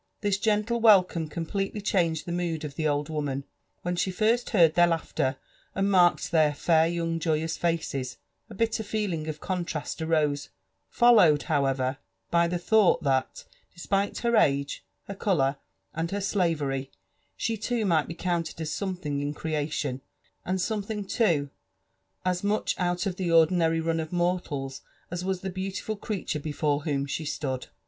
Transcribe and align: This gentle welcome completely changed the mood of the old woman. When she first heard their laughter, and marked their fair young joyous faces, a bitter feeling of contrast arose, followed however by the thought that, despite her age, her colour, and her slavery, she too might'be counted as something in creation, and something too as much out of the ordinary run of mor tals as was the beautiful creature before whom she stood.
This 0.21 0.39
gentle 0.39 0.81
welcome 0.81 1.27
completely 1.27 1.79
changed 1.79 2.25
the 2.25 2.31
mood 2.31 2.63
of 2.65 2.73
the 2.73 2.87
old 2.87 3.07
woman. 3.07 3.43
When 3.83 3.95
she 3.95 4.09
first 4.09 4.49
heard 4.49 4.73
their 4.73 4.87
laughter, 4.87 5.37
and 5.75 5.91
marked 5.91 6.31
their 6.31 6.55
fair 6.55 6.87
young 6.87 7.19
joyous 7.19 7.55
faces, 7.55 8.17
a 8.49 8.55
bitter 8.55 8.81
feeling 8.83 9.27
of 9.27 9.39
contrast 9.39 10.01
arose, 10.01 10.49
followed 10.89 11.43
however 11.43 11.99
by 12.31 12.47
the 12.47 12.57
thought 12.57 13.03
that, 13.03 13.45
despite 13.75 14.17
her 14.25 14.35
age, 14.35 14.83
her 15.03 15.13
colour, 15.13 15.57
and 15.93 16.09
her 16.09 16.19
slavery, 16.19 16.89
she 17.37 17.55
too 17.55 17.85
might'be 17.85 18.15
counted 18.15 18.59
as 18.59 18.71
something 18.73 19.19
in 19.19 19.35
creation, 19.35 20.01
and 20.43 20.59
something 20.59 21.05
too 21.05 21.51
as 22.25 22.43
much 22.43 22.73
out 22.79 23.05
of 23.05 23.17
the 23.17 23.29
ordinary 23.31 23.79
run 23.79 23.99
of 23.99 24.11
mor 24.11 24.39
tals 24.39 24.81
as 25.11 25.23
was 25.23 25.41
the 25.41 25.51
beautiful 25.51 25.95
creature 25.95 26.39
before 26.39 26.85
whom 26.85 27.05
she 27.05 27.23
stood. 27.23 27.67